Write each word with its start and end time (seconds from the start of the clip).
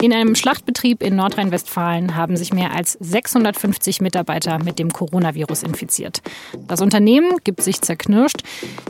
In 0.00 0.14
einem 0.14 0.34
Schlachtbetrieb 0.34 1.02
in 1.02 1.14
Nordrhein-Westfalen 1.16 2.16
haben 2.16 2.34
sich 2.38 2.54
mehr 2.54 2.74
als 2.74 2.96
650 3.00 4.00
Mitarbeiter 4.00 4.58
mit 4.58 4.78
dem 4.78 4.90
Coronavirus 4.90 5.62
infiziert. 5.62 6.22
Das 6.66 6.80
Unternehmen 6.80 7.36
gibt 7.44 7.62
sich 7.62 7.82
zerknirscht. 7.82 8.42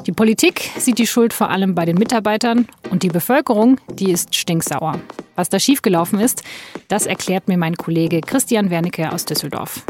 Die 0.06 0.12
Politik 0.12 0.70
sieht 0.78 0.98
die 0.98 1.08
Schuld 1.08 1.32
vor 1.32 1.50
allem 1.50 1.74
bei 1.74 1.84
den 1.84 1.96
Mitarbeitern 1.96 2.68
und 2.90 3.02
die 3.02 3.08
Bevölkerung, 3.08 3.78
die 3.92 4.12
ist 4.12 4.36
stinksauer. 4.36 5.00
Was 5.34 5.48
da 5.48 5.58
schiefgelaufen 5.58 6.20
ist, 6.20 6.44
das 6.86 7.06
erklärt 7.06 7.48
mir 7.48 7.58
mein 7.58 7.76
Kollege 7.76 8.20
Christian 8.20 8.70
Wernicke 8.70 9.12
aus 9.12 9.24
Düsseldorf. 9.24 9.82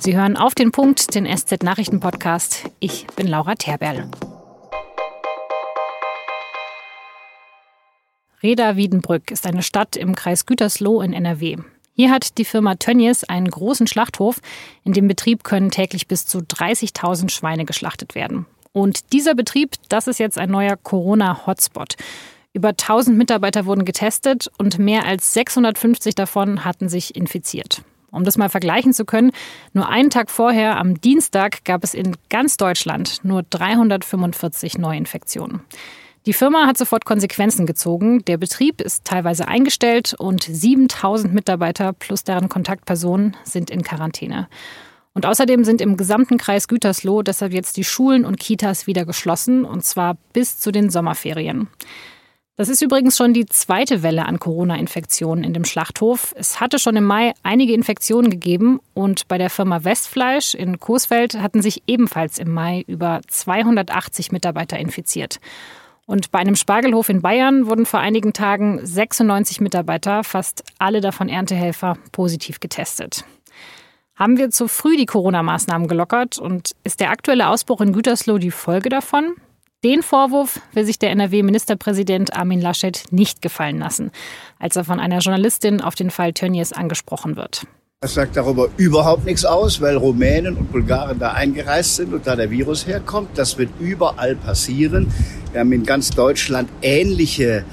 Sie 0.00 0.16
hören 0.16 0.36
auf 0.36 0.56
den 0.56 0.72
Punkt, 0.72 1.14
den 1.14 1.24
SZ-Nachrichten-Podcast. 1.26 2.64
Ich 2.80 3.06
bin 3.14 3.28
Laura 3.28 3.54
Terberl. 3.54 4.08
Reda-Wiedenbrück 8.44 9.30
ist 9.30 9.46
eine 9.46 9.62
Stadt 9.62 9.96
im 9.96 10.14
Kreis 10.14 10.44
Gütersloh 10.44 11.00
in 11.00 11.14
NRW. 11.14 11.56
Hier 11.94 12.10
hat 12.10 12.36
die 12.36 12.44
Firma 12.44 12.74
Tönnies 12.74 13.24
einen 13.24 13.48
großen 13.50 13.86
Schlachthof. 13.86 14.40
In 14.84 14.92
dem 14.92 15.08
Betrieb 15.08 15.44
können 15.44 15.70
täglich 15.70 16.08
bis 16.08 16.26
zu 16.26 16.40
30.000 16.40 17.30
Schweine 17.30 17.64
geschlachtet 17.64 18.14
werden. 18.14 18.44
Und 18.72 19.14
dieser 19.14 19.34
Betrieb, 19.34 19.76
das 19.88 20.08
ist 20.08 20.18
jetzt 20.18 20.36
ein 20.36 20.50
neuer 20.50 20.76
Corona-Hotspot. 20.76 21.94
Über 22.52 22.68
1000 22.68 23.16
Mitarbeiter 23.16 23.64
wurden 23.64 23.86
getestet 23.86 24.50
und 24.58 24.78
mehr 24.78 25.06
als 25.06 25.32
650 25.32 26.14
davon 26.14 26.66
hatten 26.66 26.90
sich 26.90 27.16
infiziert. 27.16 27.80
Um 28.10 28.24
das 28.24 28.36
mal 28.36 28.50
vergleichen 28.50 28.92
zu 28.92 29.06
können, 29.06 29.32
nur 29.72 29.88
einen 29.88 30.10
Tag 30.10 30.30
vorher, 30.30 30.76
am 30.76 31.00
Dienstag, 31.00 31.64
gab 31.64 31.82
es 31.82 31.94
in 31.94 32.14
ganz 32.28 32.58
Deutschland 32.58 33.24
nur 33.24 33.42
345 33.42 34.76
Neuinfektionen. 34.76 35.62
Die 36.26 36.32
Firma 36.32 36.66
hat 36.66 36.78
sofort 36.78 37.04
Konsequenzen 37.04 37.66
gezogen. 37.66 38.24
Der 38.24 38.38
Betrieb 38.38 38.80
ist 38.80 39.04
teilweise 39.04 39.46
eingestellt 39.46 40.14
und 40.18 40.42
7000 40.42 41.34
Mitarbeiter 41.34 41.92
plus 41.92 42.24
deren 42.24 42.48
Kontaktpersonen 42.48 43.36
sind 43.44 43.68
in 43.68 43.82
Quarantäne. 43.82 44.48
Und 45.12 45.26
außerdem 45.26 45.64
sind 45.64 45.82
im 45.82 45.98
gesamten 45.98 46.38
Kreis 46.38 46.66
Gütersloh 46.66 47.22
deshalb 47.22 47.52
jetzt 47.52 47.76
die 47.76 47.84
Schulen 47.84 48.24
und 48.24 48.40
Kitas 48.40 48.86
wieder 48.86 49.04
geschlossen, 49.04 49.66
und 49.66 49.84
zwar 49.84 50.16
bis 50.32 50.58
zu 50.58 50.72
den 50.72 50.88
Sommerferien. 50.88 51.68
Das 52.56 52.68
ist 52.68 52.80
übrigens 52.80 53.16
schon 53.16 53.34
die 53.34 53.46
zweite 53.46 54.02
Welle 54.02 54.26
an 54.26 54.38
Corona-Infektionen 54.38 55.44
in 55.44 55.52
dem 55.52 55.64
Schlachthof. 55.64 56.34
Es 56.38 56.58
hatte 56.58 56.78
schon 56.78 56.96
im 56.96 57.04
Mai 57.04 57.34
einige 57.42 57.74
Infektionen 57.74 58.30
gegeben 58.30 58.80
und 58.94 59.28
bei 59.28 59.38
der 59.38 59.50
Firma 59.50 59.84
Westfleisch 59.84 60.54
in 60.54 60.80
Coesfeld 60.80 61.34
hatten 61.40 61.62
sich 61.62 61.82
ebenfalls 61.86 62.38
im 62.38 62.52
Mai 62.52 62.84
über 62.86 63.20
280 63.26 64.32
Mitarbeiter 64.32 64.78
infiziert. 64.78 65.38
Und 66.06 66.30
bei 66.30 66.38
einem 66.38 66.56
Spargelhof 66.56 67.08
in 67.08 67.22
Bayern 67.22 67.66
wurden 67.66 67.86
vor 67.86 68.00
einigen 68.00 68.32
Tagen 68.32 68.84
96 68.84 69.60
Mitarbeiter, 69.60 70.22
fast 70.22 70.64
alle 70.78 71.00
davon 71.00 71.28
Erntehelfer, 71.28 71.96
positiv 72.12 72.60
getestet. 72.60 73.24
Haben 74.14 74.36
wir 74.36 74.50
zu 74.50 74.68
früh 74.68 74.96
die 74.96 75.06
Corona-Maßnahmen 75.06 75.88
gelockert 75.88 76.38
und 76.38 76.72
ist 76.84 77.00
der 77.00 77.10
aktuelle 77.10 77.48
Ausbruch 77.48 77.80
in 77.80 77.92
Gütersloh 77.92 78.38
die 78.38 78.50
Folge 78.50 78.88
davon? 78.88 79.34
Den 79.82 80.02
Vorwurf 80.02 80.60
will 80.72 80.84
sich 80.84 80.98
der 80.98 81.10
NRW-Ministerpräsident 81.10 82.34
Armin 82.34 82.60
Laschet 82.60 83.04
nicht 83.10 83.42
gefallen 83.42 83.78
lassen, 83.78 84.12
als 84.58 84.76
er 84.76 84.84
von 84.84 85.00
einer 85.00 85.18
Journalistin 85.18 85.80
auf 85.80 85.94
den 85.94 86.10
Fall 86.10 86.32
Tönnies 86.32 86.72
angesprochen 86.72 87.36
wird. 87.36 87.66
Das 88.04 88.12
sagt 88.12 88.36
darüber 88.36 88.68
überhaupt 88.76 89.24
nichts 89.24 89.46
aus, 89.46 89.80
weil 89.80 89.96
Rumänen 89.96 90.58
und 90.58 90.70
Bulgaren 90.70 91.18
da 91.18 91.32
eingereist 91.32 91.96
sind 91.96 92.12
und 92.12 92.26
da 92.26 92.36
der 92.36 92.50
Virus 92.50 92.86
herkommt. 92.86 93.30
Das 93.38 93.56
wird 93.56 93.70
überall 93.80 94.36
passieren. 94.36 95.10
Wir 95.52 95.60
haben 95.60 95.72
in 95.72 95.84
ganz 95.84 96.10
Deutschland 96.10 96.68
ähnliche 96.82 97.64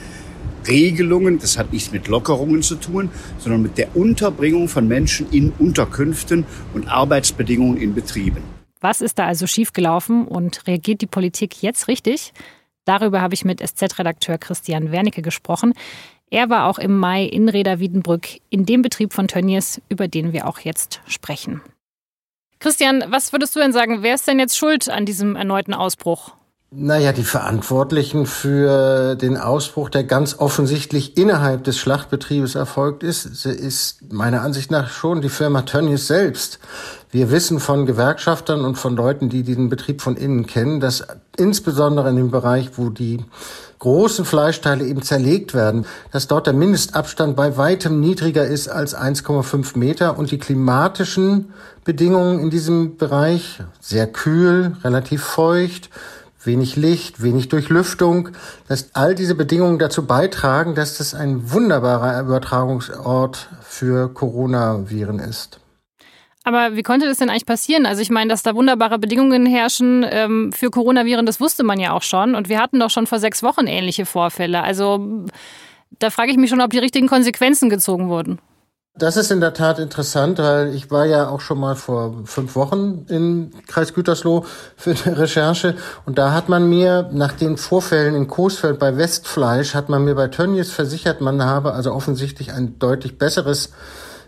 Regelungen. 0.65 1.37
Das 1.39 1.57
hat 1.57 1.73
nichts 1.73 1.91
mit 1.91 2.07
Lockerungen 2.07 2.61
zu 2.63 2.75
tun, 2.75 3.09
sondern 3.39 3.61
mit 3.61 3.77
der 3.77 3.93
Unterbringung 3.93 4.69
von 4.69 4.87
Menschen 4.87 5.29
in 5.31 5.51
Unterkünften 5.59 6.45
und 6.73 6.87
Arbeitsbedingungen 6.87 7.75
in 7.75 7.93
Betrieben. 7.93 8.41
Was 8.79 9.01
ist 9.01 9.19
da 9.19 9.25
also 9.25 9.47
schiefgelaufen 9.47 10.25
und 10.25 10.65
reagiert 10.65 11.01
die 11.01 11.07
Politik 11.07 11.61
jetzt 11.61 11.89
richtig? 11.89 12.31
Darüber 12.85 13.19
habe 13.19 13.33
ich 13.33 13.43
mit 13.43 13.59
SZ-Redakteur 13.59 14.37
Christian 14.37 14.93
Wernicke 14.93 15.21
gesprochen. 15.21 15.73
Er 16.31 16.49
war 16.49 16.67
auch 16.67 16.79
im 16.79 16.97
Mai 16.97 17.25
in 17.25 17.49
Reda-Wiedenbrück 17.49 18.39
in 18.49 18.65
dem 18.65 18.81
Betrieb 18.81 19.11
von 19.11 19.27
Tönnies, 19.27 19.81
über 19.89 20.07
den 20.07 20.31
wir 20.31 20.47
auch 20.47 20.59
jetzt 20.59 21.01
sprechen. 21.05 21.61
Christian, 22.59 23.03
was 23.09 23.33
würdest 23.33 23.53
du 23.55 23.59
denn 23.59 23.73
sagen? 23.73 24.01
Wer 24.01 24.15
ist 24.15 24.27
denn 24.27 24.39
jetzt 24.39 24.57
schuld 24.57 24.89
an 24.89 25.05
diesem 25.05 25.35
erneuten 25.35 25.73
Ausbruch? 25.73 26.31
Naja, 26.73 27.11
die 27.11 27.25
Verantwortlichen 27.25 28.25
für 28.25 29.15
den 29.15 29.35
Ausbruch, 29.35 29.89
der 29.89 30.05
ganz 30.05 30.39
offensichtlich 30.39 31.17
innerhalb 31.17 31.65
des 31.65 31.77
Schlachtbetriebes 31.77 32.55
erfolgt 32.55 33.03
ist, 33.03 33.45
ist 33.45 34.13
meiner 34.13 34.41
Ansicht 34.41 34.71
nach 34.71 34.89
schon 34.89 35.19
die 35.19 35.27
Firma 35.27 35.63
Tönnies 35.63 36.07
selbst. 36.07 36.59
Wir 37.09 37.29
wissen 37.29 37.59
von 37.59 37.85
Gewerkschaftern 37.85 38.63
und 38.63 38.75
von 38.75 38.95
Leuten, 38.95 39.27
die 39.27 39.43
diesen 39.43 39.67
Betrieb 39.67 40.01
von 40.01 40.15
innen 40.15 40.47
kennen, 40.47 40.79
dass 40.79 41.03
insbesondere 41.35 42.11
in 42.11 42.15
dem 42.15 42.31
Bereich, 42.31 42.77
wo 42.77 42.89
die 42.89 43.19
großen 43.81 44.25
Fleischteile 44.25 44.85
eben 44.85 45.01
zerlegt 45.01 45.55
werden, 45.55 45.87
dass 46.11 46.27
dort 46.27 46.45
der 46.45 46.53
Mindestabstand 46.53 47.35
bei 47.35 47.57
weitem 47.57 47.99
niedriger 47.99 48.45
ist 48.45 48.67
als 48.67 48.95
1,5 48.95 49.75
Meter 49.75 50.19
und 50.19 50.29
die 50.29 50.37
klimatischen 50.37 51.51
Bedingungen 51.83 52.39
in 52.39 52.51
diesem 52.51 52.97
Bereich 52.97 53.59
sehr 53.79 54.05
kühl, 54.05 54.77
relativ 54.83 55.23
feucht, 55.23 55.89
wenig 56.43 56.75
Licht, 56.75 57.23
wenig 57.23 57.49
Durchlüftung, 57.49 58.29
dass 58.67 58.89
all 58.93 59.15
diese 59.15 59.33
Bedingungen 59.33 59.79
dazu 59.79 60.05
beitragen, 60.05 60.75
dass 60.75 60.99
das 60.99 61.15
ein 61.15 61.51
wunderbarer 61.51 62.21
Übertragungsort 62.21 63.49
für 63.63 64.13
Coronaviren 64.13 65.17
ist. 65.17 65.60
Aber 66.43 66.75
wie 66.75 66.83
konnte 66.83 67.05
das 67.07 67.17
denn 67.17 67.29
eigentlich 67.29 67.45
passieren? 67.45 67.85
Also 67.85 68.01
ich 68.01 68.09
meine, 68.09 68.29
dass 68.29 68.41
da 68.41 68.55
wunderbare 68.55 68.97
Bedingungen 68.97 69.45
herrschen 69.45 70.05
ähm, 70.09 70.51
für 70.51 70.71
Coronaviren, 70.71 71.25
das 71.25 71.39
wusste 71.39 71.63
man 71.63 71.79
ja 71.79 71.91
auch 71.91 72.01
schon. 72.01 72.33
Und 72.33 72.49
wir 72.49 72.59
hatten 72.59 72.79
doch 72.79 72.89
schon 72.89 73.05
vor 73.05 73.19
sechs 73.19 73.43
Wochen 73.43 73.67
ähnliche 73.67 74.05
Vorfälle. 74.05 74.63
Also 74.63 75.25
da 75.99 76.09
frage 76.09 76.31
ich 76.31 76.37
mich 76.37 76.49
schon, 76.49 76.61
ob 76.61 76.71
die 76.71 76.79
richtigen 76.79 77.07
Konsequenzen 77.07 77.69
gezogen 77.69 78.09
wurden. 78.09 78.39
Das 78.97 79.15
ist 79.15 79.31
in 79.31 79.39
der 79.39 79.53
Tat 79.53 79.79
interessant, 79.79 80.37
weil 80.39 80.75
ich 80.75 80.91
war 80.91 81.05
ja 81.05 81.29
auch 81.29 81.39
schon 81.39 81.59
mal 81.59 81.75
vor 81.75 82.23
fünf 82.25 82.55
Wochen 82.55 83.05
in 83.07 83.51
Kreis 83.67 83.93
Gütersloh 83.93 84.45
für 84.75 84.93
eine 85.05 85.17
Recherche 85.17 85.75
und 86.05 86.17
da 86.17 86.33
hat 86.33 86.49
man 86.49 86.67
mir 86.67 87.09
nach 87.13 87.31
den 87.31 87.55
Vorfällen 87.55 88.15
in 88.15 88.27
Coesfeld 88.27 88.79
bei 88.79 88.97
Westfleisch 88.97 89.75
hat 89.75 89.87
man 89.87 90.03
mir 90.03 90.15
bei 90.15 90.27
Tönnies 90.27 90.71
versichert, 90.71 91.21
man 91.21 91.41
habe 91.41 91.71
also 91.71 91.93
offensichtlich 91.93 92.51
ein 92.51 92.79
deutlich 92.79 93.17
besseres 93.17 93.71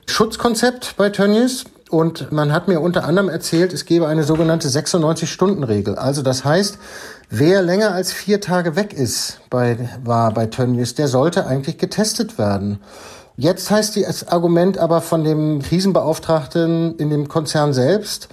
Schutzkonzept 0.06 0.96
bei 0.96 1.10
Tönnies 1.10 1.66
und 1.94 2.32
man 2.32 2.52
hat 2.52 2.68
mir 2.68 2.82
unter 2.82 3.06
anderem 3.06 3.30
erzählt, 3.30 3.72
es 3.72 3.86
gebe 3.86 4.08
eine 4.08 4.24
sogenannte 4.24 4.68
96-Stunden-Regel. 4.68 5.96
Also 5.96 6.24
das 6.24 6.44
heißt, 6.44 6.80
wer 7.30 7.62
länger 7.62 7.94
als 7.94 8.12
vier 8.12 8.42
Tage 8.42 8.76
weg 8.76 8.94
ist, 8.94 9.40
bei, 9.52 9.78
war 10.04 10.34
bei 10.34 10.48
Tönnies, 10.48 10.96
der 10.96 11.08
sollte 11.08 11.46
eigentlich 11.46 11.78
getestet 11.78 12.40
werden. 12.40 12.80
Jetzt 13.38 13.70
heißt 13.70 13.96
das 13.96 14.28
Argument 14.28 14.80
aber 14.80 15.02
von 15.02 15.24
dem 15.24 15.62
Krisenbeauftragten 15.62 16.98
in 16.98 17.12
dem 17.12 17.28
Konzern 17.28 17.74
selbst, 17.74 18.28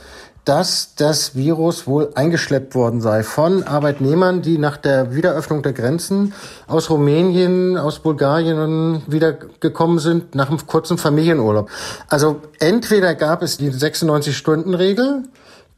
dass 0.44 0.94
das 0.94 1.34
Virus 1.34 1.86
wohl 1.86 2.10
eingeschleppt 2.14 2.74
worden 2.74 3.00
sei 3.00 3.22
von 3.22 3.62
Arbeitnehmern, 3.62 4.42
die 4.42 4.58
nach 4.58 4.76
der 4.76 5.14
Wiederöffnung 5.14 5.62
der 5.62 5.72
Grenzen 5.72 6.32
aus 6.66 6.90
Rumänien, 6.90 7.76
aus 7.76 8.00
Bulgarien 8.00 9.02
wieder 9.06 9.32
gekommen 9.32 9.98
sind 9.98 10.34
nach 10.34 10.48
einem 10.48 10.66
kurzen 10.66 10.98
Familienurlaub. 10.98 11.70
Also 12.08 12.40
entweder 12.58 13.14
gab 13.14 13.42
es 13.42 13.58
die 13.58 13.70
96-Stunden-Regel 13.70 15.24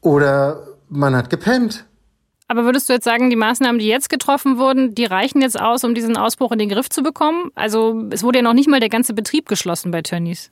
oder 0.01 0.63
man 0.89 1.15
hat 1.15 1.29
gepennt. 1.29 1.85
Aber 2.47 2.65
würdest 2.65 2.89
du 2.89 2.93
jetzt 2.93 3.05
sagen, 3.05 3.29
die 3.29 3.35
Maßnahmen, 3.35 3.79
die 3.79 3.87
jetzt 3.87 4.09
getroffen 4.09 4.57
wurden, 4.57 4.93
die 4.93 5.05
reichen 5.05 5.41
jetzt 5.41 5.59
aus, 5.59 5.83
um 5.83 5.95
diesen 5.95 6.17
Ausbruch 6.17 6.51
in 6.51 6.59
den 6.59 6.69
Griff 6.69 6.89
zu 6.89 7.01
bekommen? 7.01 7.51
Also 7.55 8.03
es 8.11 8.21
wurde 8.21 8.39
ja 8.39 8.43
noch 8.43 8.53
nicht 8.53 8.69
mal 8.69 8.79
der 8.79 8.89
ganze 8.89 9.13
Betrieb 9.13 9.47
geschlossen 9.47 9.91
bei 9.91 10.01
Tönnies. 10.01 10.51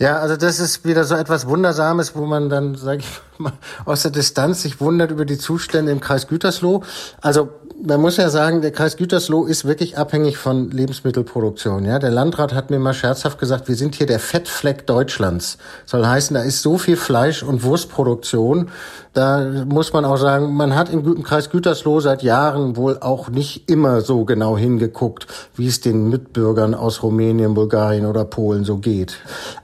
Ja, 0.00 0.18
also 0.18 0.34
das 0.38 0.60
ist 0.60 0.86
wieder 0.86 1.04
so 1.04 1.14
etwas 1.14 1.46
Wundersames, 1.46 2.16
wo 2.16 2.24
man 2.24 2.48
dann, 2.48 2.74
sage 2.74 3.00
ich 3.00 3.06
mal, 3.38 3.52
aus 3.84 4.00
der 4.00 4.10
Distanz 4.10 4.62
sich 4.62 4.80
wundert 4.80 5.10
über 5.10 5.26
die 5.26 5.36
Zustände 5.36 5.92
im 5.92 6.00
Kreis 6.00 6.26
Gütersloh. 6.26 6.82
Also 7.20 7.50
man 7.82 8.00
muss 8.00 8.16
ja 8.16 8.28
sagen, 8.28 8.62
der 8.62 8.72
Kreis 8.72 8.96
Gütersloh 8.96 9.44
ist 9.44 9.64
wirklich 9.64 9.96
abhängig 9.96 10.36
von 10.36 10.70
Lebensmittelproduktion. 10.70 11.84
Ja, 11.84 11.98
der 11.98 12.10
Landrat 12.10 12.54
hat 12.54 12.70
mir 12.70 12.78
mal 12.78 12.94
scherzhaft 12.94 13.38
gesagt, 13.38 13.68
wir 13.68 13.76
sind 13.76 13.94
hier 13.94 14.06
der 14.06 14.20
Fettfleck 14.20 14.86
Deutschlands. 14.86 15.58
Soll 15.86 16.06
heißen, 16.06 16.34
da 16.34 16.42
ist 16.42 16.62
so 16.62 16.78
viel 16.78 16.96
Fleisch- 16.96 17.42
und 17.42 17.62
Wurstproduktion. 17.62 18.70
Da 19.12 19.64
muss 19.66 19.92
man 19.92 20.04
auch 20.04 20.18
sagen, 20.18 20.54
man 20.54 20.76
hat 20.76 20.90
im 20.90 21.22
Kreis 21.22 21.50
Gütersloh 21.50 22.00
seit 22.00 22.22
Jahren 22.22 22.76
wohl 22.76 22.98
auch 23.00 23.28
nicht 23.28 23.68
immer 23.68 24.02
so 24.02 24.24
genau 24.24 24.56
hingeguckt, 24.56 25.26
wie 25.56 25.66
es 25.66 25.80
den 25.80 26.08
Mitbürgern 26.10 26.74
aus 26.74 27.02
Rumänien, 27.02 27.54
Bulgarien 27.54 28.06
oder 28.06 28.24
Polen 28.24 28.64
so 28.64 28.76
geht. 28.76 29.16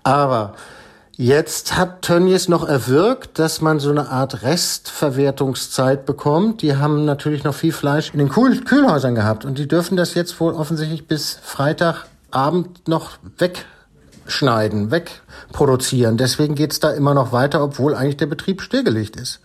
Aber 0.03 0.26
Jetzt 1.19 1.79
hat 1.79 2.03
Tönnies 2.03 2.47
noch 2.49 2.69
erwirkt, 2.69 3.39
dass 3.39 3.63
man 3.63 3.81
so 3.81 3.89
eine 3.89 4.11
Art 4.11 4.43
Restverwertungszeit 4.43 6.05
bekommt. 6.05 6.61
Die 6.61 6.77
haben 6.77 7.07
natürlich 7.07 7.43
noch 7.43 7.55
viel 7.55 7.73
Fleisch 7.73 8.13
in 8.13 8.19
den 8.19 8.29
Kühl 8.29 8.63
Kühlhäusern 8.63 9.15
gehabt 9.15 9.47
und 9.47 9.57
die 9.57 9.67
dürfen 9.67 9.97
das 9.97 10.13
jetzt 10.13 10.39
wohl 10.41 10.53
offensichtlich 10.53 11.07
bis 11.09 11.39
Freitag 11.43 12.05
Abend 12.31 12.87
noch 12.87 13.13
wegschneiden, 13.39 14.91
wegproduzieren. 14.91 16.19
Deswegen 16.19 16.55
geht's 16.55 16.81
da 16.81 16.91
immer 16.91 17.15
noch 17.15 17.33
weiter, 17.33 17.65
obwohl 17.65 17.95
eigentlich 17.95 18.19
der 18.19 18.27
Betrieb 18.27 18.61
stillgelegt 18.61 19.17
ist. 19.17 19.41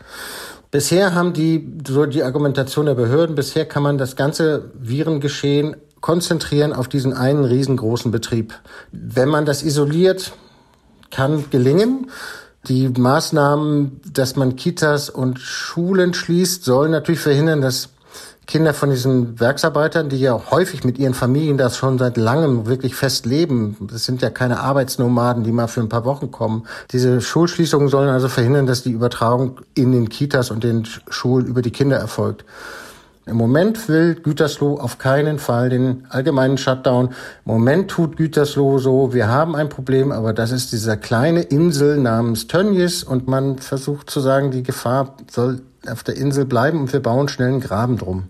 Bisher 0.72 1.16
haben 1.16 1.32
die, 1.32 1.82
so 1.88 2.06
die 2.06 2.24
Argumentation 2.24 2.86
der 2.86 2.96
Behörden, 2.96 3.36
bisher 3.36 3.66
kann 3.66 3.84
man 3.84 3.98
das 3.98 4.18
ganze 4.18 4.72
Virengeschehen 4.74 5.78
konzentrieren 6.02 6.74
auf 6.74 6.90
diesen 6.90 7.14
einen 7.14 7.46
riesengroßen 7.46 8.12
Betrieb. 8.12 8.56
Wenn 8.92 9.30
man 9.30 9.46
das 9.46 9.64
isoliert, 9.64 10.34
kann 11.12 11.50
gelingen. 11.50 12.10
Die 12.68 12.90
Maßnahmen, 12.90 14.02
dass 14.14 14.36
man 14.36 14.56
Kitas 14.56 15.10
und 15.10 15.40
Schulen 15.40 16.14
schließt, 16.14 16.64
sollen 16.64 16.92
natürlich 16.92 17.22
verhindern, 17.22 17.62
dass 17.62 17.90
Kinder 18.48 18.74
von 18.74 18.90
diesen 18.90 19.40
Werksarbeitern, 19.40 20.10
die 20.10 20.20
ja 20.20 20.52
häufig 20.52 20.84
mit 20.84 20.98
ihren 20.98 21.14
Familien 21.14 21.58
das 21.58 21.78
schon 21.78 21.98
seit 21.98 22.18
langem 22.18 22.66
wirklich 22.66 22.96
fest 22.96 23.26
leben. 23.26 23.78
Das 23.80 24.04
sind 24.04 24.22
ja 24.22 24.30
keine 24.30 24.60
Arbeitsnomaden, 24.60 25.44
die 25.44 25.52
mal 25.52 25.68
für 25.68 25.80
ein 25.80 25.90
paar 25.90 26.06
Wochen 26.06 26.32
kommen. 26.32 26.68
Diese 26.92 27.22
Schulschließungen 27.22 27.88
sollen 27.88 28.10
also 28.10 28.28
verhindern, 28.28 28.66
dass 28.66 28.84
die 28.84 28.92
Übertragung 28.92 29.62
in 29.74 29.92
den 29.92 30.10
Kitas 30.10 30.52
und 30.52 30.64
den 30.64 30.86
Schulen 31.10 31.46
über 31.46 31.62
die 31.62 31.72
Kinder 31.72 31.98
erfolgt. 31.98 32.44
Im 33.28 33.38
Moment 33.38 33.88
will 33.88 34.16
Gütersloh 34.16 34.80
auf 34.80 34.98
keinen 34.98 35.38
Fall 35.38 35.70
den 35.70 36.06
allgemeinen 36.10 36.58
Shutdown. 36.58 37.10
Im 37.46 37.52
Moment 37.52 37.92
tut 37.92 38.18
Gütersloh 38.18 38.80
so, 38.80 39.14
wir 39.14 39.28
haben 39.28 39.56
ein 39.56 39.70
Problem, 39.70 40.12
aber 40.12 40.34
das 40.34 40.52
ist 40.52 40.72
dieser 40.72 40.98
kleine 40.98 41.42
Insel 41.42 41.98
namens 41.98 42.48
Tönnies 42.48 43.04
und 43.04 43.28
man 43.28 43.60
versucht 43.60 44.10
zu 44.10 44.20
sagen, 44.22 44.50
die 44.50 44.64
Gefahr 44.64 45.16
soll 45.30 45.62
auf 45.88 46.04
der 46.04 46.18
Insel 46.18 46.46
bleiben 46.46 46.80
und 46.80 46.94
wir 46.94 47.00
bauen 47.00 47.28
schnell 47.28 47.50
einen 47.50 47.62
Graben 47.62 47.98
drum. 47.98 48.30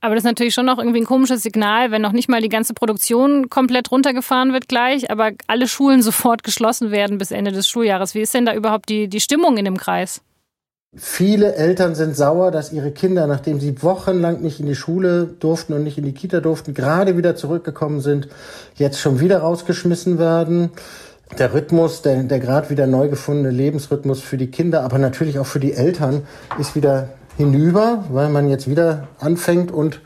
Aber 0.00 0.14
das 0.14 0.24
ist 0.24 0.28
natürlich 0.28 0.54
schon 0.54 0.66
noch 0.66 0.78
irgendwie 0.78 1.00
ein 1.00 1.06
komisches 1.06 1.42
Signal, 1.42 1.90
wenn 1.90 2.02
noch 2.02 2.12
nicht 2.12 2.28
mal 2.28 2.40
die 2.40 2.48
ganze 2.48 2.72
Produktion 2.74 3.50
komplett 3.50 3.92
runtergefahren 3.92 4.52
wird 4.52 4.66
gleich, 4.66 5.10
aber 5.10 5.32
alle 5.46 5.68
Schulen 5.68 6.02
sofort 6.02 6.42
geschlossen 6.42 6.90
werden 6.90 7.18
bis 7.18 7.30
Ende 7.30 7.52
des 7.52 7.68
Schuljahres. 7.68 8.14
Wie 8.14 8.20
ist 8.20 8.34
denn 8.34 8.46
da 8.46 8.54
überhaupt 8.54 8.88
die, 8.88 9.08
die 9.08 9.20
Stimmung 9.20 9.56
in 9.56 9.66
dem 9.66 9.76
Kreis? 9.76 10.22
Viele 10.96 11.54
Eltern 11.54 11.94
sind 11.94 12.16
sauer, 12.16 12.50
dass 12.50 12.72
ihre 12.72 12.90
Kinder, 12.90 13.28
nachdem 13.28 13.60
sie 13.60 13.80
wochenlang 13.80 14.40
nicht 14.40 14.58
in 14.58 14.66
die 14.66 14.74
Schule 14.74 15.26
durften 15.38 15.72
und 15.72 15.84
nicht 15.84 15.98
in 15.98 16.04
die 16.04 16.12
Kita 16.12 16.40
durften, 16.40 16.74
gerade 16.74 17.16
wieder 17.16 17.36
zurückgekommen 17.36 18.00
sind, 18.00 18.26
jetzt 18.74 18.98
schon 18.98 19.20
wieder 19.20 19.38
rausgeschmissen 19.38 20.18
werden. 20.18 20.70
Der 21.38 21.54
Rhythmus, 21.54 22.02
der, 22.02 22.24
der 22.24 22.40
gerade 22.40 22.70
wieder 22.70 22.88
neu 22.88 23.08
gefundene 23.08 23.50
Lebensrhythmus 23.50 24.20
für 24.20 24.36
die 24.36 24.48
Kinder, 24.48 24.82
aber 24.82 24.98
natürlich 24.98 25.38
auch 25.38 25.46
für 25.46 25.60
die 25.60 25.74
Eltern, 25.74 26.26
ist 26.58 26.74
wieder 26.74 27.10
hinüber, 27.36 28.04
weil 28.10 28.28
man 28.28 28.48
jetzt 28.48 28.68
wieder 28.68 29.06
anfängt 29.20 29.70
und 29.70 30.00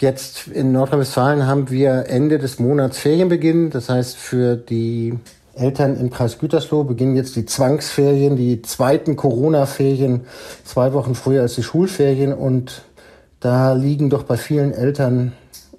Jetzt 0.00 0.46
in 0.46 0.70
Nordrhein-Westfalen 0.70 1.48
haben 1.48 1.70
wir 1.70 2.04
Ende 2.06 2.38
des 2.38 2.60
Monats 2.60 2.98
Ferienbeginn. 2.98 3.70
Das 3.70 3.88
heißt, 3.88 4.16
für 4.16 4.54
die 4.54 5.18
Eltern 5.58 5.98
im 5.98 6.10
Kreis 6.10 6.38
Gütersloh 6.38 6.84
beginnen 6.84 7.16
jetzt 7.16 7.36
die 7.36 7.44
Zwangsferien, 7.44 8.36
die 8.36 8.62
zweiten 8.62 9.16
Corona-Ferien, 9.16 10.26
zwei 10.64 10.92
Wochen 10.92 11.14
früher 11.14 11.42
als 11.42 11.54
die 11.54 11.62
Schulferien. 11.62 12.32
Und 12.32 12.82
da 13.40 13.72
liegen 13.72 14.10
doch 14.10 14.22
bei 14.22 14.36
vielen 14.36 14.72
Eltern 14.72 15.32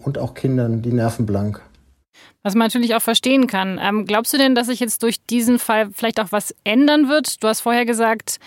und 0.04 0.18
auch 0.18 0.34
Kindern 0.34 0.82
die 0.82 0.94
Nerven 0.94 1.26
blank. 1.26 1.62
Was 2.44 2.56
man 2.56 2.68
natürlich 2.68 2.96
auch 2.96 3.02
verstehen 3.02 3.48
kann. 3.48 3.80
Ähm, 3.82 4.06
glaubst 4.06 4.34
du 4.34 4.38
denn, 4.38 4.56
dass 4.56 4.68
sich 4.68 4.80
jetzt 4.80 5.04
durch 5.04 5.26
diesen 5.26 5.60
Fall 5.60 5.90
vielleicht 5.94 6.20
auch 6.20 6.32
was 6.32 6.56
ändern 6.64 7.10
wird? 7.10 7.44
Du 7.44 7.48
hast 7.48 7.62
vorher 7.62 7.86
gesagt, 7.86 8.40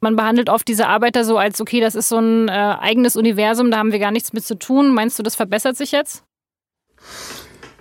man 0.00 0.16
behandelt 0.16 0.50
oft 0.50 0.66
diese 0.68 0.88
Arbeiter 0.88 1.24
so 1.24 1.38
als, 1.38 1.60
okay, 1.60 1.80
das 1.80 1.94
ist 1.94 2.08
so 2.08 2.18
ein 2.18 2.48
äh, 2.48 2.52
eigenes 2.52 3.16
Universum, 3.16 3.70
da 3.70 3.78
haben 3.78 3.92
wir 3.92 3.98
gar 3.98 4.10
nichts 4.10 4.32
mit 4.32 4.44
zu 4.44 4.58
tun. 4.58 4.94
Meinst 4.94 5.18
du, 5.18 5.22
das 5.22 5.36
verbessert 5.36 5.76
sich 5.76 5.92
jetzt? 5.92 6.24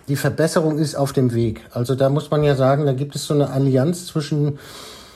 Die 0.09 0.15
Verbesserung 0.15 0.77
ist 0.79 0.95
auf 0.95 1.13
dem 1.13 1.33
Weg. 1.33 1.61
Also 1.71 1.95
da 1.95 2.09
muss 2.09 2.31
man 2.31 2.43
ja 2.43 2.55
sagen, 2.55 2.85
da 2.85 2.93
gibt 2.93 3.15
es 3.15 3.25
so 3.25 3.33
eine 3.33 3.51
Allianz 3.51 4.07
zwischen 4.07 4.57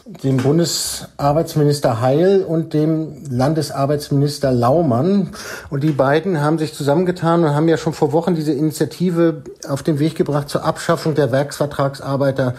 dem 0.06 0.38
Bundesarbeitsminister 0.38 2.02
Heil 2.02 2.44
und 2.44 2.74
dem 2.74 3.24
Landesarbeitsminister 3.30 4.52
Laumann. 4.52 5.32
Und 5.70 5.84
die 5.84 5.92
beiden 5.92 6.42
haben 6.42 6.60
sich 6.60 6.74
zusammengetan 6.74 7.44
und 7.44 7.56
haben 7.56 7.68
ja 7.68 7.78
schon 7.78 7.94
vor 7.94 8.12
Wochen 8.12 8.36
diese 8.36 8.52
Initiative 8.52 9.44
auf 9.68 9.82
den 9.82 10.00
Weg 10.00 10.16
gebracht 10.16 10.50
zur 10.50 10.64
Abschaffung 10.64 11.16
der 11.16 11.32
Werksvertragsarbeiter 11.32 12.54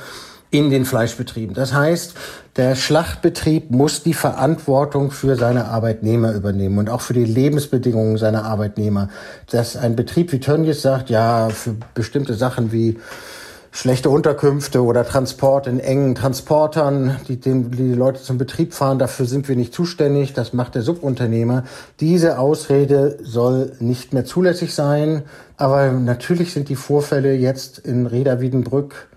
in 0.55 0.71
den 0.71 0.85
Fleischbetrieben. 0.85 1.53
Das 1.53 1.75
heißt, 1.75 2.15
der 2.55 2.77
Schlachtbetrieb 2.77 3.73
muss 3.73 4.05
die 4.05 4.15
Verantwortung 4.15 5.11
für 5.11 5.35
seine 5.35 5.65
Arbeitnehmer 5.65 6.33
übernehmen 6.33 6.79
und 6.79 6.89
auch 6.89 7.01
für 7.01 7.13
die 7.13 7.25
Lebensbedingungen 7.25 8.19
seiner 8.19 8.45
Arbeitnehmer. 8.45 9.09
Dass 9.51 9.77
ein 9.77 9.97
Betrieb 9.97 10.31
wie 10.31 10.39
Tönnies 10.39 10.81
sagt, 10.81 11.11
ja, 11.11 11.49
für 11.49 11.75
bestimmte 11.95 12.35
Sachen 12.35 12.71
wie 12.71 13.01
schlechte 13.73 14.11
Unterkünfte 14.11 14.85
oder 14.85 15.05
Transport 15.05 15.67
in 15.67 15.81
engen 15.81 16.15
Transportern, 16.15 17.17
die, 17.27 17.41
den, 17.41 17.73
die 17.73 17.93
Leute 17.93 18.23
zum 18.23 18.39
Betrieb 18.39 18.75
fahren, 18.75 19.01
dafür 19.01 19.27
sind 19.27 19.49
wir 19.49 19.57
nicht 19.57 19.75
zuständig, 19.75 20.35
das 20.35 20.53
macht 20.53 20.77
der 20.77 20.83
Subunternehmer. 20.83 21.65
Diese 21.99 22.39
Ausrede 22.39 23.19
soll 23.25 23.73
nicht 23.81 24.13
mehr 24.13 24.25
zulässig 24.25 24.73
sein, 24.73 25.23
aber 25.57 25.91
natürlich 25.91 26.53
sind 26.53 26.69
die 26.69 26.77
Vorfälle 26.77 27.35
jetzt 27.35 27.79
in 27.79 28.07
Reda 28.07 28.41
Wiedenbrück 28.41 29.09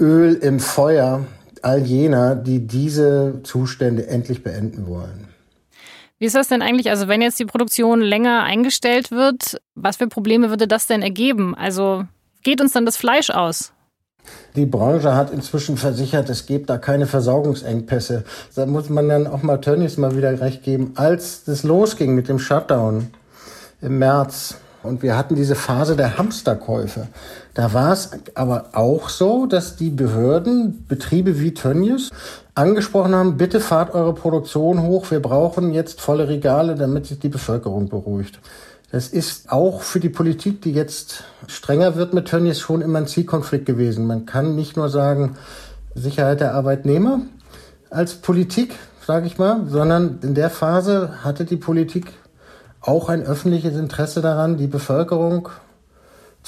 Öl 0.00 0.34
im 0.34 0.60
Feuer 0.60 1.24
all 1.62 1.80
jener, 1.80 2.36
die 2.36 2.66
diese 2.66 3.40
Zustände 3.42 4.06
endlich 4.06 4.42
beenden 4.42 4.86
wollen. 4.86 5.28
Wie 6.18 6.26
ist 6.26 6.34
das 6.34 6.48
denn 6.48 6.62
eigentlich? 6.62 6.90
Also, 6.90 7.08
wenn 7.08 7.22
jetzt 7.22 7.38
die 7.38 7.44
Produktion 7.44 8.00
länger 8.00 8.42
eingestellt 8.42 9.10
wird, 9.10 9.60
was 9.74 9.96
für 9.96 10.08
Probleme 10.08 10.50
würde 10.50 10.66
das 10.66 10.86
denn 10.86 11.02
ergeben? 11.02 11.54
Also, 11.54 12.04
geht 12.42 12.60
uns 12.60 12.72
dann 12.72 12.86
das 12.86 12.96
Fleisch 12.96 13.30
aus? 13.30 13.72
Die 14.56 14.66
Branche 14.66 15.14
hat 15.14 15.32
inzwischen 15.32 15.76
versichert, 15.76 16.28
es 16.28 16.46
gibt 16.46 16.68
da 16.70 16.76
keine 16.76 17.06
Versorgungsengpässe. 17.06 18.24
Da 18.54 18.66
muss 18.66 18.88
man 18.88 19.08
dann 19.08 19.26
auch 19.26 19.42
mal 19.42 19.58
Tönnies 19.58 19.96
mal 19.96 20.16
wieder 20.16 20.40
recht 20.40 20.64
geben. 20.64 20.92
Als 20.96 21.44
das 21.44 21.62
losging 21.62 22.14
mit 22.14 22.28
dem 22.28 22.38
Shutdown 22.38 23.10
im 23.80 23.98
März, 23.98 24.56
und 24.82 25.02
wir 25.02 25.16
hatten 25.16 25.34
diese 25.34 25.54
Phase 25.54 25.96
der 25.96 26.18
Hamsterkäufe. 26.18 27.08
Da 27.58 27.72
war 27.72 27.92
es 27.92 28.10
aber 28.36 28.66
auch 28.74 29.08
so, 29.08 29.46
dass 29.46 29.74
die 29.74 29.90
Behörden, 29.90 30.84
Betriebe 30.86 31.40
wie 31.40 31.54
Tönnies, 31.54 32.10
angesprochen 32.54 33.16
haben, 33.16 33.36
bitte 33.36 33.58
fahrt 33.58 33.94
eure 33.94 34.14
Produktion 34.14 34.82
hoch, 34.82 35.10
wir 35.10 35.20
brauchen 35.20 35.72
jetzt 35.72 36.00
volle 36.00 36.28
Regale, 36.28 36.76
damit 36.76 37.06
sich 37.06 37.18
die 37.18 37.28
Bevölkerung 37.28 37.88
beruhigt. 37.88 38.38
Das 38.92 39.08
ist 39.08 39.50
auch 39.50 39.80
für 39.80 39.98
die 39.98 40.08
Politik, 40.08 40.62
die 40.62 40.72
jetzt 40.72 41.24
strenger 41.48 41.96
wird 41.96 42.14
mit 42.14 42.28
Tönnies, 42.28 42.60
schon 42.60 42.80
immer 42.80 43.00
ein 43.00 43.08
Zielkonflikt 43.08 43.66
gewesen. 43.66 44.06
Man 44.06 44.24
kann 44.24 44.54
nicht 44.54 44.76
nur 44.76 44.88
sagen, 44.88 45.36
Sicherheit 45.96 46.38
der 46.38 46.54
Arbeitnehmer 46.54 47.22
als 47.90 48.14
Politik, 48.14 48.76
sage 49.04 49.26
ich 49.26 49.36
mal, 49.36 49.66
sondern 49.66 50.20
in 50.22 50.36
der 50.36 50.50
Phase 50.50 51.24
hatte 51.24 51.44
die 51.44 51.56
Politik 51.56 52.12
auch 52.80 53.08
ein 53.08 53.24
öffentliches 53.24 53.74
Interesse 53.76 54.20
daran, 54.20 54.58
die 54.58 54.68
Bevölkerung 54.68 55.48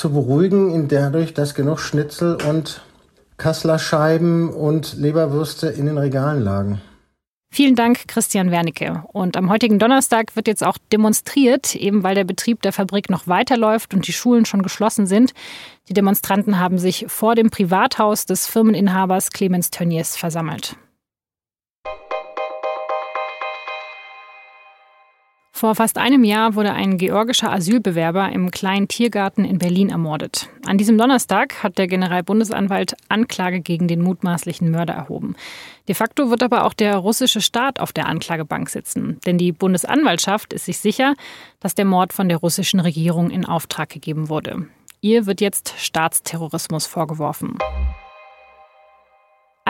zu 0.01 0.11
beruhigen, 0.11 0.75
in 0.75 0.89
dadurch, 0.89 1.35
dass 1.35 1.55
genug 1.55 1.79
Schnitzel 1.79 2.39
und 2.49 2.81
Kasslerscheiben 3.37 4.49
und 4.49 4.97
Leberwürste 4.97 5.69
in 5.69 5.87
den 5.87 5.99
Regalen 5.99 6.43
lagen. 6.43 6.81
Vielen 7.53 7.75
Dank, 7.75 8.07
Christian 8.07 8.51
Wernicke. 8.51 9.03
Und 9.13 9.37
am 9.37 9.51
heutigen 9.51 9.79
Donnerstag 9.79 10.37
wird 10.37 10.47
jetzt 10.47 10.65
auch 10.65 10.79
demonstriert, 10.93 11.75
eben 11.75 12.03
weil 12.03 12.15
der 12.15 12.25
Betrieb 12.25 12.63
der 12.63 12.73
Fabrik 12.73 13.11
noch 13.11 13.27
weiterläuft 13.27 13.93
und 13.93 14.07
die 14.07 14.13
Schulen 14.13 14.47
schon 14.47 14.63
geschlossen 14.63 15.07
sind. 15.07 15.35
Die 15.89 15.95
Demonstranten 15.95 16.59
haben 16.59 16.79
sich 16.79 17.07
vor 17.09 17.35
dem 17.35 17.51
Privathaus 17.51 18.25
des 18.25 18.47
Firmeninhabers 18.47 19.31
Clemens 19.31 19.71
Tönnies 19.71 20.17
versammelt. 20.17 20.77
Vor 25.61 25.75
fast 25.75 25.99
einem 25.99 26.25
Jahr 26.25 26.55
wurde 26.55 26.73
ein 26.73 26.97
georgischer 26.97 27.53
Asylbewerber 27.53 28.33
im 28.33 28.51
kleinen 28.51 28.89
Tiergarten 28.89 29.45
in 29.45 29.59
Berlin 29.59 29.91
ermordet. 29.91 30.49
An 30.65 30.79
diesem 30.79 30.97
Donnerstag 30.97 31.63
hat 31.63 31.77
der 31.77 31.87
Generalbundesanwalt 31.87 32.97
Anklage 33.11 33.61
gegen 33.61 33.87
den 33.87 34.01
mutmaßlichen 34.01 34.71
Mörder 34.71 34.95
erhoben. 34.95 35.37
De 35.87 35.95
facto 35.95 36.31
wird 36.31 36.43
aber 36.43 36.65
auch 36.65 36.73
der 36.73 36.97
russische 36.97 37.43
Staat 37.43 37.79
auf 37.79 37.93
der 37.93 38.07
Anklagebank 38.07 38.71
sitzen. 38.71 39.19
Denn 39.27 39.37
die 39.37 39.53
Bundesanwaltschaft 39.53 40.55
ist 40.55 40.65
sich 40.65 40.79
sicher, 40.79 41.13
dass 41.61 41.75
der 41.75 41.85
Mord 41.85 42.15
von 42.15 42.31
der 42.31 42.39
russischen 42.39 42.81
Regierung 42.81 43.29
in 43.29 43.45
Auftrag 43.45 43.91
gegeben 43.91 44.31
wurde. 44.31 44.67
Ihr 45.03 45.27
wird 45.27 45.43
jetzt 45.43 45.75
Staatsterrorismus 45.77 46.87
vorgeworfen. 46.87 47.59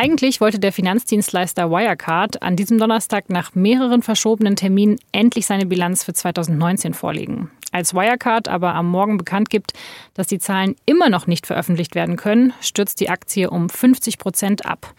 Eigentlich 0.02 0.40
wollte 0.40 0.58
der 0.58 0.72
Finanzdienstleister 0.72 1.70
Wirecard 1.70 2.40
an 2.40 2.56
diesem 2.56 2.78
Donnerstag 2.78 3.28
nach 3.28 3.54
mehreren 3.54 4.00
verschobenen 4.00 4.56
Terminen 4.56 4.98
endlich 5.12 5.44
seine 5.44 5.66
Bilanz 5.66 6.04
für 6.04 6.14
2019 6.14 6.94
vorlegen. 6.94 7.50
Als 7.70 7.92
Wirecard 7.92 8.48
aber 8.48 8.74
am 8.74 8.90
Morgen 8.90 9.18
bekannt 9.18 9.50
gibt, 9.50 9.74
dass 10.14 10.26
die 10.26 10.38
Zahlen 10.38 10.74
immer 10.86 11.10
noch 11.10 11.26
nicht 11.26 11.46
veröffentlicht 11.46 11.94
werden 11.94 12.16
können, 12.16 12.54
stürzt 12.62 13.00
die 13.00 13.10
Aktie 13.10 13.50
um 13.50 13.68
50 13.68 14.16
Prozent 14.16 14.64
ab. 14.64 14.94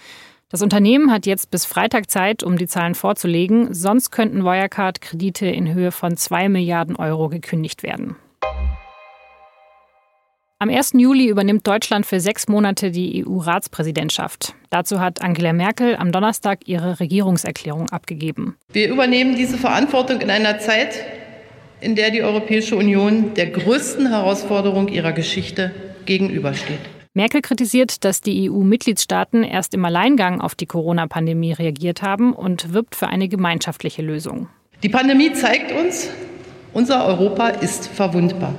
Das 0.49 0.61
Unternehmen 0.61 1.11
hat 1.11 1.25
jetzt 1.25 1.49
bis 1.49 1.65
Freitag 1.65 2.11
Zeit, 2.11 2.43
um 2.43 2.55
die 2.55 2.67
Zahlen 2.67 2.93
vorzulegen, 2.93 3.73
sonst 3.73 4.11
könnten 4.11 4.43
Wirecard-Kredite 4.43 5.47
in 5.47 5.73
Höhe 5.73 5.91
von 5.91 6.15
2 6.15 6.47
Milliarden 6.47 6.95
Euro 6.95 7.27
gekündigt 7.27 7.81
werden. 7.81 8.17
Am 10.61 10.69
1. 10.69 10.91
Juli 10.93 11.25
übernimmt 11.25 11.65
Deutschland 11.65 12.05
für 12.05 12.19
sechs 12.19 12.47
Monate 12.47 12.91
die 12.91 13.25
EU-Ratspräsidentschaft. 13.25 14.53
Dazu 14.69 14.99
hat 14.99 15.23
Angela 15.23 15.53
Merkel 15.53 15.95
am 15.95 16.11
Donnerstag 16.11 16.67
ihre 16.67 16.99
Regierungserklärung 16.99 17.89
abgegeben. 17.89 18.55
Wir 18.71 18.89
übernehmen 18.89 19.35
diese 19.35 19.57
Verantwortung 19.57 20.21
in 20.21 20.29
einer 20.29 20.59
Zeit, 20.59 21.03
in 21.79 21.95
der 21.95 22.11
die 22.11 22.21
Europäische 22.21 22.75
Union 22.75 23.33
der 23.33 23.47
größten 23.47 24.09
Herausforderung 24.09 24.87
ihrer 24.89 25.13
Geschichte 25.13 25.71
gegenübersteht. 26.05 26.77
Merkel 27.15 27.41
kritisiert, 27.41 28.05
dass 28.05 28.21
die 28.21 28.47
EU-Mitgliedstaaten 28.47 29.43
erst 29.43 29.73
im 29.73 29.83
Alleingang 29.83 30.41
auf 30.41 30.53
die 30.53 30.67
Corona-Pandemie 30.67 31.53
reagiert 31.53 32.03
haben 32.03 32.33
und 32.33 32.71
wirbt 32.71 32.93
für 32.93 33.07
eine 33.07 33.29
gemeinschaftliche 33.29 34.03
Lösung. 34.03 34.47
Die 34.83 34.89
Pandemie 34.89 35.33
zeigt 35.33 35.71
uns, 35.71 36.11
unser 36.71 37.07
Europa 37.07 37.47
ist 37.47 37.87
verwundbar. 37.87 38.53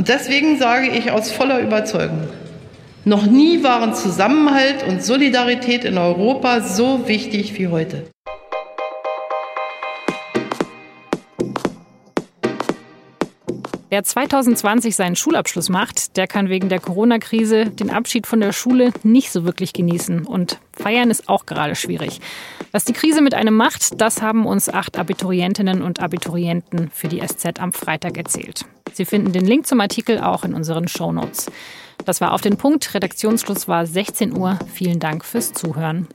Und 0.00 0.08
deswegen 0.08 0.58
sage 0.58 0.88
ich 0.88 1.10
aus 1.10 1.30
voller 1.30 1.60
Überzeugung, 1.60 2.26
noch 3.04 3.26
nie 3.26 3.62
waren 3.62 3.92
Zusammenhalt 3.92 4.82
und 4.88 5.04
Solidarität 5.04 5.84
in 5.84 5.98
Europa 5.98 6.62
so 6.62 7.06
wichtig 7.06 7.58
wie 7.58 7.68
heute. 7.68 8.04
Wer 13.90 14.04
2020 14.04 14.94
seinen 14.94 15.16
Schulabschluss 15.16 15.68
macht, 15.68 16.16
der 16.16 16.28
kann 16.28 16.48
wegen 16.48 16.68
der 16.68 16.78
Corona-Krise 16.78 17.66
den 17.66 17.90
Abschied 17.90 18.28
von 18.28 18.38
der 18.38 18.52
Schule 18.52 18.92
nicht 19.02 19.32
so 19.32 19.44
wirklich 19.44 19.72
genießen. 19.72 20.26
Und 20.26 20.60
feiern 20.72 21.10
ist 21.10 21.28
auch 21.28 21.44
gerade 21.44 21.74
schwierig. 21.74 22.20
Was 22.70 22.84
die 22.84 22.92
Krise 22.92 23.20
mit 23.20 23.34
einem 23.34 23.56
macht, 23.56 24.00
das 24.00 24.22
haben 24.22 24.46
uns 24.46 24.68
acht 24.68 24.96
Abiturientinnen 24.96 25.82
und 25.82 25.98
Abiturienten 25.98 26.88
für 26.94 27.08
die 27.08 27.20
SZ 27.20 27.58
am 27.58 27.72
Freitag 27.72 28.16
erzählt. 28.16 28.64
Sie 28.92 29.04
finden 29.04 29.32
den 29.32 29.44
Link 29.44 29.66
zum 29.66 29.80
Artikel 29.80 30.20
auch 30.20 30.44
in 30.44 30.54
unseren 30.54 30.86
Shownotes. 30.86 31.50
Das 32.04 32.20
war 32.20 32.32
auf 32.32 32.42
den 32.42 32.56
Punkt. 32.56 32.94
Redaktionsschluss 32.94 33.66
war 33.66 33.86
16 33.86 34.36
Uhr. 34.36 34.56
Vielen 34.72 35.00
Dank 35.00 35.24
fürs 35.24 35.52
Zuhören. 35.52 36.06